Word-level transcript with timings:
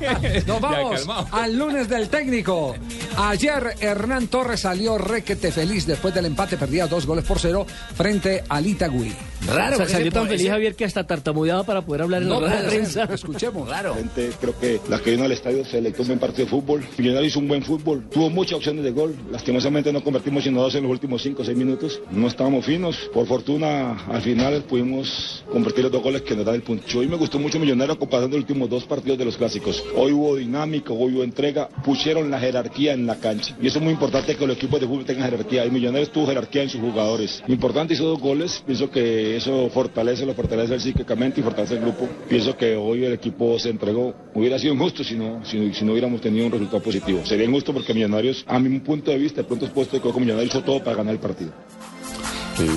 Nos 0.46 0.60
vamos 0.60 1.06
al 1.30 1.56
lunes 1.56 1.88
del 1.88 2.08
técnico. 2.08 2.74
Ayer 3.16 3.76
Hernán 3.80 4.28
Torres 4.28 4.60
salió 4.60 4.98
requete 4.98 5.52
feliz 5.52 5.86
después 5.86 6.14
del 6.14 6.26
empate, 6.26 6.56
perdía 6.56 6.86
dos 6.86 7.06
goles 7.06 7.24
por 7.24 7.38
cero 7.38 7.66
frente 7.94 8.44
al 8.48 8.66
Itagüí. 8.66 9.14
Raro, 9.46 9.76
Sa- 9.76 9.82
ese 9.84 9.92
salió 9.94 10.12
tan 10.12 10.26
feliz 10.28 10.42
ese- 10.42 10.50
Javier 10.50 10.74
que 10.74 10.84
hasta 10.84 11.04
tartamudeaba 11.04 11.64
para 11.64 11.82
poder 11.82 12.02
hablar 12.02 12.22
en 12.22 12.28
No 12.28 12.40
la 12.40 12.46
rueda 12.46 12.56
de 12.62 12.62
puede 12.68 12.78
prensa. 12.78 13.04
Escuchemos. 13.12 13.68
Raro. 13.68 13.94
gente 13.94 14.30
creo 14.40 14.58
que 14.58 14.80
la 14.88 14.98
que 15.00 15.10
vino 15.12 15.24
al 15.24 15.32
estadio 15.32 15.64
se 15.64 15.80
le 15.80 15.92
un 15.98 16.10
un 16.12 16.18
partido 16.18 16.44
de 16.44 16.50
fútbol. 16.50 16.82
Millonarios 16.98 17.32
hizo 17.32 17.38
un 17.40 17.48
buen 17.48 17.62
fútbol, 17.62 18.04
tuvo 18.10 18.30
muchas 18.30 18.54
opciones 18.54 18.84
de 18.84 18.90
gol. 18.92 19.14
Lastimosamente 19.30 19.92
no 19.92 20.02
convertimos 20.02 20.44
sino 20.44 20.62
dos 20.62 20.74
en 20.74 20.82
los 20.84 20.92
últimos 20.92 21.22
cinco 21.22 21.42
o 21.42 21.44
seis 21.44 21.56
minutos. 21.56 22.00
No 22.10 22.28
estábamos 22.28 22.64
finos. 22.64 22.96
Por 23.12 23.26
fortuna 23.26 24.04
al 24.08 24.22
final 24.22 24.62
pudimos 24.62 25.44
convertir 25.50 25.84
los 25.84 25.92
dos 25.92 26.02
goles 26.02 26.22
que 26.22 26.36
nos 26.36 26.44
dan 26.44 26.54
el 26.56 26.62
punto. 26.62 26.98
Hoy 26.98 27.08
me 27.08 27.16
gustó 27.16 27.38
mucho 27.38 27.58
Millonarios 27.58 27.96
comparando 27.98 28.36
los 28.36 28.44
últimos 28.44 28.68
dos 28.70 28.84
partidos 28.84 29.18
de 29.18 29.24
los 29.24 29.36
clásicos. 29.36 29.82
Hoy 29.96 30.12
hubo 30.12 30.36
dinámica, 30.36 30.92
hoy 30.92 31.14
hubo 31.14 31.24
entrega, 31.24 31.68
pusieron 31.84 32.30
la 32.30 32.38
jerarquía 32.38 32.92
en 32.92 33.06
la 33.06 33.16
cancha. 33.16 33.56
Y 33.60 33.66
eso 33.66 33.78
es 33.78 33.84
muy 33.84 33.92
importante 33.92 34.36
que 34.36 34.46
los 34.46 34.56
equipos 34.56 34.80
de 34.80 34.86
fútbol 34.86 35.04
tengan 35.04 35.28
jerarquía. 35.30 35.64
Y 35.66 35.70
Millonarios 35.70 36.10
tuvo 36.12 36.26
jerarquía 36.26 36.62
en 36.62 36.68
sus 36.68 36.80
jugadores. 36.80 37.42
Importante 37.48 37.94
hizo 37.94 38.04
dos 38.04 38.20
goles. 38.20 38.62
Pienso 38.66 38.90
que 38.90 39.31
eso 39.36 39.68
fortalece, 39.70 40.24
lo 40.26 40.34
fortalece 40.34 40.78
psíquicamente 40.80 41.40
y 41.40 41.42
fortalece 41.42 41.74
el 41.74 41.80
grupo. 41.80 42.08
Pienso 42.28 42.56
que 42.56 42.76
hoy 42.76 43.04
el 43.04 43.12
equipo 43.12 43.58
se 43.58 43.70
entregó. 43.70 44.14
Hubiera 44.34 44.58
sido 44.58 44.74
injusto 44.74 45.02
si 45.04 45.14
no, 45.16 45.44
si, 45.44 45.58
no- 45.58 45.74
si 45.74 45.84
no 45.84 45.92
hubiéramos 45.92 46.20
tenido 46.20 46.46
un 46.46 46.52
resultado 46.52 46.82
positivo. 46.82 47.20
Sería 47.24 47.44
injusto 47.46 47.72
porque 47.72 47.92
Millonarios, 47.94 48.44
a 48.48 48.58
mi 48.58 48.78
punto 48.80 49.10
de 49.10 49.18
vista, 49.18 49.42
de 49.42 49.46
pronto 49.48 49.66
es 49.66 49.70
puesto 49.72 49.96
de 49.96 50.02
que 50.02 50.20
Millonarios 50.20 50.54
hizo 50.54 50.62
todo 50.64 50.82
para 50.82 50.96
ganar 50.96 51.14
el 51.14 51.20
partido. 51.20 51.52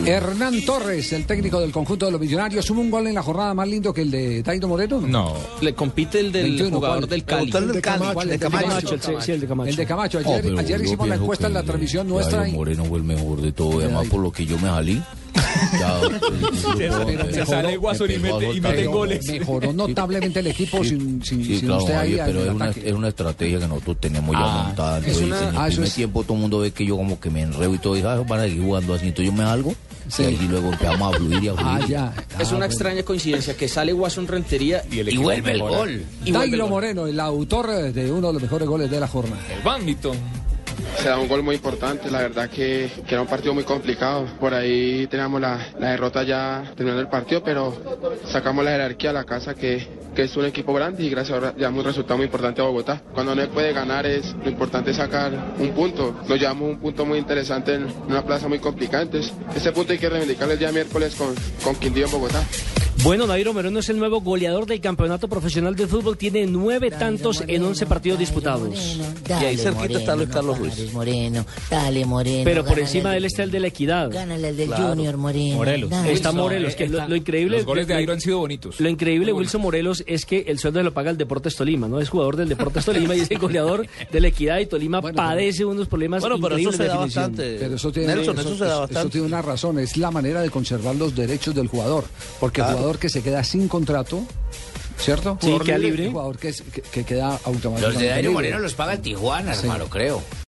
Hernán 0.05 0.63
Torres, 0.65 1.11
el 1.13 1.25
técnico 1.25 1.59
del 1.59 1.71
conjunto 1.71 2.05
de 2.05 2.11
los 2.13 2.19
millonarios, 2.21 2.67
¿hubo 2.69 2.79
un 2.79 2.89
gol 2.89 3.07
en 3.07 3.13
la 3.15 3.21
jornada 3.21 3.53
más 3.53 3.67
lindo 3.67 3.93
que 3.93 4.01
el 4.01 4.09
de 4.09 4.41
Tairo 4.41 4.67
Moreno? 4.69 5.01
No. 5.01 5.33
Le 5.61 5.73
compite 5.75 6.21
el 6.21 6.31
del 6.31 6.43
21, 6.43 6.77
jugador 6.77 6.97
¿cuál? 6.99 7.09
del 7.09 7.23
Cali. 7.25 7.45
El 7.45 7.51
de 7.51 7.57
¿El 7.59 7.71
de 7.73 7.81
Camacho. 7.81 8.39
Camacho? 8.39 8.93
el- 8.95 9.01
sí, 9.01 9.11
sí, 9.19 9.31
el 9.33 9.41
de 9.41 9.47
Camacho. 9.47 9.69
El 9.69 9.75
de 9.75 9.85
Camacho. 9.85 10.17
Oh, 10.23 10.29
Ayer, 10.29 10.41
pero 10.43 10.59
ayer 10.59 10.81
hicimos 10.81 11.07
la 11.09 11.15
encuesta 11.15 11.47
en 11.47 11.53
la 11.53 11.63
transmisión 11.63 12.07
nuestra. 12.07 12.47
Moreno 12.47 12.85
fue 12.85 12.97
el 12.99 13.03
mejor 13.03 13.41
de 13.41 13.51
todo, 13.51 13.81
y 13.81 13.83
además 13.83 14.07
por 14.07 14.21
lo 14.21 14.31
que 14.31 14.45
yo 14.45 14.55
me 14.57 14.69
salí. 14.69 15.03
Ya, 15.79 15.99
Se- 16.77 17.33
se 17.33 17.45
sale 17.45 17.77
Guasón 17.77 18.11
y 18.11 18.17
mete- 18.17 18.53
y 18.53 18.61
mete 18.61 18.75
Pero 18.75 18.91
goles. 18.91 19.27
Mejoró 19.27 19.73
notablemente 19.73 20.39
el 20.39 20.47
equipo 20.47 20.83
sin, 20.83 21.23
sin, 21.23 21.43
Sí, 21.43 21.57
sin 21.57 21.67
claro, 21.67 21.81
usted 21.83 21.93
ahí 21.95 22.17
pero 22.25 22.43
el 22.43 22.49
una, 22.51 22.73
una 22.95 23.07
estrategia 23.09 23.59
que 23.59 23.67
nosotros 23.67 23.97
tenemos 23.99 24.33
ya 24.35 24.41
Ah, 24.43 24.63
montada. 24.67 24.97
Entonces, 24.99 25.23
una- 25.23 25.39
en 25.39 25.47
el 25.49 25.57
ah, 25.57 25.65
primer 25.67 25.87
es- 25.87 25.93
tiempo 25.95 26.23
todo 26.23 26.33
el 26.35 26.39
mundo 26.41 26.59
ve 26.59 26.71
que 26.71 26.85
yo 26.85 26.95
como 26.97 27.19
que 27.19 27.29
me 27.29 27.41
enredo 27.41 27.73
y 27.73 27.77
todo, 27.77 27.97
y 27.97 28.01
ah, 28.01 28.23
van 28.27 28.39
a 28.39 28.43
seguir 28.43 28.63
jugando 28.63 28.93
así. 28.93 29.07
Entonces 29.07 29.25
yo 29.33 29.37
me 29.37 29.43
salgo 29.43 29.75
Sí. 30.07 30.23
y 30.23 30.25
ahí 30.27 30.47
luego 30.49 30.71
empezamos 30.71 31.13
a 31.13 31.17
fluir 31.17 31.43
y 31.43 31.47
a 31.49 31.53
fluir. 31.55 31.67
Ah, 31.83 31.85
ya. 31.87 32.13
Es 32.15 32.23
Ah, 32.33 32.35
una 32.39 32.49
bueno. 32.51 32.65
extraña 32.65 33.03
coincidencia 33.03 33.57
que 33.57 33.67
sale 33.67 33.91
Guasón 33.93 34.27
Rentería 34.27 34.83
Y, 34.91 34.99
el 34.99 35.07
Y 35.07 35.09
equipo 35.09 35.23
vuelve 35.23 35.51
el 35.51 35.59
gol. 35.61 36.01
y. 36.23 36.31
Moreno, 36.31 37.07
el 37.07 37.19
autor 37.19 37.91
de 37.93 38.11
uno 38.11 38.27
de 38.27 38.33
los 38.33 38.41
mejores 38.41 38.67
goles 38.67 38.89
de 38.89 38.99
la 38.99 39.07
jornada. 39.07 39.41
El 39.55 39.61
badminton. 39.63 40.17
Se 40.97 41.09
da 41.09 41.19
un 41.19 41.27
gol 41.27 41.43
muy 41.43 41.55
importante, 41.55 42.09
la 42.09 42.19
verdad 42.19 42.49
que, 42.49 42.89
que 43.07 43.13
era 43.13 43.21
un 43.21 43.27
partido 43.27 43.53
muy 43.53 43.63
complicado. 43.63 44.25
Por 44.39 44.53
ahí 44.53 45.07
teníamos 45.07 45.39
la, 45.39 45.59
la 45.79 45.91
derrota 45.91 46.23
ya 46.23 46.63
terminando 46.75 47.01
el 47.01 47.09
partido, 47.09 47.43
pero 47.43 47.75
sacamos 48.25 48.65
la 48.65 48.71
jerarquía 48.71 49.11
a 49.11 49.13
la 49.13 49.23
casa 49.23 49.53
que, 49.53 49.87
que 50.15 50.23
es 50.23 50.35
un 50.35 50.45
equipo 50.45 50.73
grande 50.73 51.03
y 51.03 51.09
gracias 51.09 51.37
a 51.37 51.41
Dios 51.41 51.55
llevamos 51.57 51.79
un 51.81 51.85
resultado 51.85 52.17
muy 52.17 52.25
importante 52.25 52.61
a 52.61 52.65
Bogotá. 52.65 53.01
Cuando 53.13 53.35
no 53.35 53.41
se 53.41 53.47
puede 53.49 53.73
ganar 53.73 54.05
es 54.05 54.33
lo 54.33 54.49
importante 54.49 54.91
es 54.91 54.97
sacar 54.97 55.31
un 55.59 55.69
punto. 55.71 56.15
Nos 56.27 56.39
llevamos 56.39 56.69
un 56.69 56.79
punto 56.79 57.05
muy 57.05 57.19
interesante 57.19 57.75
en 57.75 57.87
una 58.07 58.23
plaza 58.23 58.47
muy 58.47 58.59
complicada. 58.59 59.03
Entonces, 59.03 59.33
ese 59.55 59.71
punto 59.71 59.93
hay 59.93 59.99
que 59.99 60.09
reivindicarlo 60.09 60.53
el 60.53 60.59
día 60.59 60.71
miércoles 60.71 61.15
con, 61.15 61.35
con 61.63 61.75
Quindío 61.75 62.05
en 62.05 62.11
Bogotá. 62.11 62.41
Bueno, 63.03 63.27
Dairo 63.27 63.53
Moreno 63.53 63.79
es 63.79 63.89
el 63.89 63.99
nuevo 63.99 64.19
goleador 64.21 64.65
del 64.65 64.81
campeonato 64.81 65.27
profesional 65.27 65.75
de 65.75 65.85
fútbol. 65.85 66.17
Tiene 66.17 66.47
nueve 66.47 66.89
tantos 66.89 67.43
en 67.45 67.61
once 67.63 67.85
partidos 67.85 68.17
disputados. 68.17 68.97
Y 69.29 69.31
ahí 69.33 69.57
cerquita 69.57 69.99
está 69.99 70.15
Luis 70.15 70.29
Carlos 70.29 70.57
Ruiz. 70.57 70.91
Moreno, 70.93 71.45
dale 71.69 72.03
Moreno. 72.05 72.41
Pero 72.45 72.65
por 72.65 72.79
encima 72.79 73.11
de 73.11 73.17
él 73.17 73.25
está 73.25 73.43
el 73.43 73.51
de 73.51 73.59
la 73.59 73.67
equidad. 73.67 74.09
Gánale 74.11 74.47
al 74.47 74.57
del 74.57 74.73
Junior 74.73 75.17
Moreno. 75.17 75.55
Morelos. 75.57 75.89
dale. 75.91 76.13
Está 76.13 76.31
Morelos, 76.31 76.75
que 76.75 76.85
eh, 76.85 76.89
lo, 76.89 77.15
increíble... 77.15 77.57
Los 77.57 77.65
goles 77.67 77.85
de 77.87 77.93
lo- 77.93 77.99
Airo 77.99 78.13
han 78.13 78.21
sido 78.21 78.39
bonitos. 78.39 78.79
Lo 78.79 78.89
increíble 78.89 79.33
Wilson 79.33 79.61
Morelos 79.61 80.03
es 80.07 80.25
que 80.25 80.45
el 80.47 80.57
sueldo 80.57 80.79
se 80.79 80.83
lo 80.85 80.93
paga 80.93 81.11
el 81.11 81.17
Deportes 81.17 81.55
Tolima, 81.55 81.87
¿no? 81.87 81.99
Es 81.99 82.09
jugador 82.09 82.37
del 82.37 82.49
Deportes 82.49 82.85
Tolima 82.85 83.13
y 83.15 83.19
es 83.19 83.29
el 83.29 83.37
goleador 83.37 83.85
de 84.11 84.19
la 84.19 84.29
Equidad 84.29 84.57
y 84.59 84.65
Tolima 84.65 84.99
Bueno, 85.01 85.17
pero- 85.17 85.27
padece 85.29 85.63
unos 85.65 85.87
problemas 85.87 86.21
Bueno, 86.21 86.37
pero 86.41 86.55
eso 86.55 86.69
increíbles 86.69 86.77
se 86.77 86.83
de 86.83 86.87
da 86.89 86.93
definición. 86.95 87.23
bastante. 87.23 87.57
Pero 87.59 87.75
eso 87.75 87.91
tiene, 87.91 88.15
Nelson, 88.15 88.39
eso, 88.39 88.55
se 88.57 88.63
da 88.63 88.69
eso- 88.71 88.79
bastante. 88.79 88.99
eso 88.99 89.09
tiene 89.09 89.27
una 89.27 89.41
razón, 89.43 89.77
es 89.79 89.97
la 89.97 90.09
manera 90.11 90.41
de 90.41 90.49
conservar 90.49 90.95
los 90.95 91.13
derechos 91.13 91.53
del 91.53 91.67
jugador. 91.67 92.05
Porque 92.39 92.61
el 92.61 92.67
Claro. 92.67 92.84
Jugador 92.85 92.99
que 92.99 93.09
se 93.09 93.23
queda 93.23 93.43
sin 93.43 93.67
contrato, 93.67 94.21
¿cierto? 94.99 95.37
Sí, 95.41 95.47
Jugador 95.47 95.65
queda 95.65 95.77
libre. 95.79 96.09
Jugador 96.11 96.37
que, 96.37 96.49
es- 96.49 96.61
que- 96.61 96.81
que 96.83 97.03
queda 97.03 97.29
automáticamente 97.43 97.81
Los 97.81 97.97
de 97.99 98.07
Dairo. 98.09 98.31
Moreno 98.31 98.59
los 98.59 98.73
paga 98.75 98.93
el 98.93 98.99
Tijuana, 99.01 99.53
hermano, 99.55 99.87
creo. 99.89 100.21